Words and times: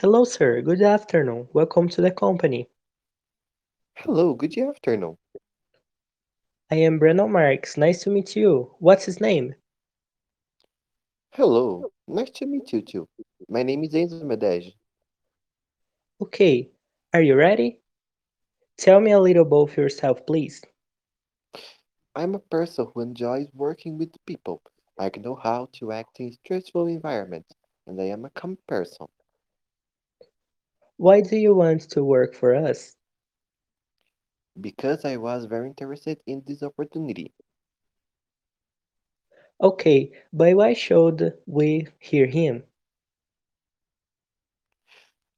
Hello, 0.00 0.22
sir. 0.22 0.62
Good 0.62 0.80
afternoon. 0.80 1.48
Welcome 1.52 1.88
to 1.88 2.00
the 2.00 2.12
company. 2.12 2.68
Hello, 3.96 4.32
good 4.32 4.56
afternoon. 4.56 5.18
I 6.70 6.76
am 6.76 7.00
Breno 7.00 7.28
Marks. 7.28 7.76
Nice 7.76 8.04
to 8.04 8.10
meet 8.10 8.36
you. 8.36 8.76
What's 8.78 9.04
his 9.04 9.20
name? 9.20 9.56
Hello, 11.32 11.90
nice 12.06 12.30
to 12.38 12.46
meet 12.46 12.72
you 12.72 12.80
too. 12.80 13.08
My 13.48 13.64
name 13.64 13.82
is 13.82 13.92
Enzo 13.94 14.22
Medeiros. 14.22 14.72
Okay, 16.22 16.70
are 17.12 17.22
you 17.22 17.34
ready? 17.34 17.80
Tell 18.76 19.00
me 19.00 19.10
a 19.10 19.18
little 19.18 19.42
about 19.42 19.76
yourself, 19.76 20.24
please. 20.24 20.62
I'm 22.14 22.36
a 22.36 22.50
person 22.50 22.86
who 22.94 23.00
enjoys 23.00 23.48
working 23.52 23.98
with 23.98 24.14
people. 24.26 24.62
I 24.96 25.10
know 25.18 25.34
how 25.34 25.70
to 25.80 25.90
act 25.90 26.20
in 26.20 26.32
stressful 26.44 26.86
environments, 26.86 27.52
and 27.88 28.00
I 28.00 28.04
am 28.04 28.26
a 28.26 28.30
calm 28.30 28.56
person 28.68 29.08
Why 30.98 31.22
do 31.22 31.36
you 31.38 31.54
want 31.54 31.88
to 31.92 32.04
work 32.04 32.34
for 32.34 32.54
us? 32.54 32.94
because 34.60 35.04
I 35.04 35.16
was 35.16 35.46
very 35.46 35.68
interested 35.68 36.20
in 36.26 36.42
this 36.46 36.62
opportunity. 36.62 37.34
Okay, 39.60 40.12
but 40.32 40.56
why 40.56 40.74
should 40.74 41.38
we 41.46 41.86
hear 42.00 42.26
him? 42.26 42.64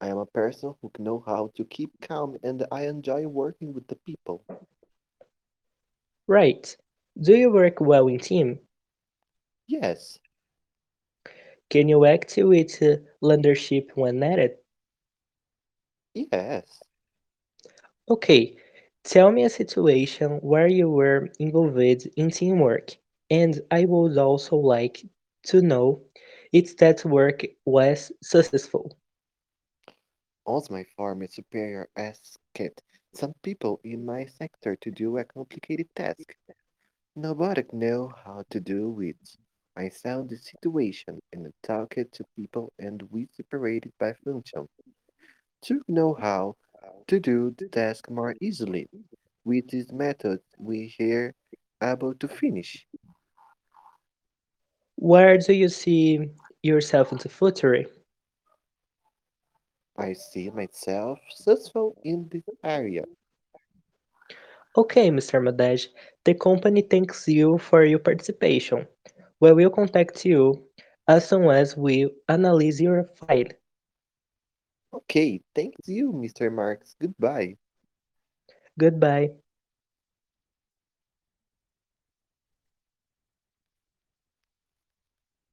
I 0.00 0.08
am 0.08 0.18
a 0.18 0.26
person 0.26 0.74
who 0.80 0.90
know 0.98 1.20
how 1.26 1.50
to 1.56 1.64
keep 1.64 2.00
calm, 2.00 2.36
and 2.42 2.66
I 2.70 2.86
enjoy 2.86 3.26
working 3.26 3.72
with 3.72 3.86
the 3.88 3.96
people. 3.96 4.44
Right. 6.28 6.76
Do 7.20 7.36
you 7.36 7.52
work 7.52 7.80
well 7.80 8.08
in 8.08 8.18
team? 8.18 8.60
Yes, 9.66 10.18
Can 11.70 11.88
you 11.88 12.04
act 12.04 12.34
with 12.38 12.82
uh, 12.82 12.96
leadership 13.20 13.92
when 13.96 14.20
needed? 14.20 14.58
Yes. 16.14 16.82
Okay, 18.08 18.56
tell 19.04 19.30
me 19.32 19.44
a 19.44 19.48
situation 19.50 20.38
where 20.42 20.66
you 20.66 20.90
were 20.90 21.28
involved 21.38 22.08
in 22.16 22.30
teamwork, 22.30 22.96
and 23.30 23.60
I 23.70 23.84
would 23.86 24.16
also 24.18 24.56
like 24.56 25.04
to 25.44 25.60
know 25.62 26.02
if 26.52 26.76
that 26.78 27.04
work 27.04 27.44
was 27.64 28.12
successful. 28.22 28.96
Once 30.46 30.70
my 30.70 30.84
former 30.84 31.26
superior 31.28 31.88
asked 31.96 32.38
some 33.14 33.34
people 33.42 33.80
in 33.84 34.04
my 34.04 34.24
sector 34.26 34.76
to 34.76 34.90
do 34.90 35.16
a 35.18 35.24
complicated 35.24 35.88
task. 35.94 36.34
Nobody 37.14 37.64
knew 37.72 38.08
how 38.24 38.44
to 38.50 38.60
do 38.60 39.00
it. 39.00 39.16
I 39.76 39.88
saw 39.88 40.22
the 40.22 40.36
situation 40.36 41.20
and 41.32 41.52
talked 41.62 42.12
to 42.12 42.24
people 42.36 42.72
and 42.78 43.02
we 43.10 43.26
separated 43.26 43.92
by 43.98 44.14
function 44.14 44.68
to 45.64 45.80
know 45.88 46.14
how 46.14 46.56
to 47.08 47.20
do 47.20 47.54
the 47.58 47.68
task 47.68 48.10
more 48.10 48.34
easily. 48.40 48.88
With 49.44 49.68
this 49.68 49.92
method, 49.92 50.40
we 50.58 50.94
are 51.00 51.34
able 51.82 52.14
to 52.14 52.28
finish. 52.28 52.86
Where 54.96 55.36
do 55.36 55.52
you 55.52 55.68
see 55.68 56.30
yourself 56.62 57.12
in 57.12 57.18
the 57.18 57.28
future? 57.28 57.84
I 59.98 60.14
see 60.14 60.50
myself 60.50 61.18
successful 61.30 61.94
in 62.04 62.28
this 62.30 62.42
area. 62.64 63.04
Okay, 64.76 65.10
Mr. 65.10 65.40
Medeiros, 65.40 65.88
the 66.24 66.34
company 66.34 66.82
thanks 66.82 67.28
you 67.28 67.58
for 67.58 67.84
your 67.84 68.00
participation. 68.00 68.86
We 69.40 69.52
will 69.52 69.70
contact 69.70 70.24
you 70.24 70.64
as 71.06 71.28
soon 71.28 71.50
as 71.50 71.76
we 71.76 72.10
analyze 72.28 72.80
your 72.80 73.04
file. 73.14 73.52
Okay, 75.08 75.40
thank 75.54 75.74
you, 75.86 76.12
Mr. 76.12 76.50
Marks. 76.50 76.94
Goodbye. 77.00 77.56
Goodbye. 78.78 79.43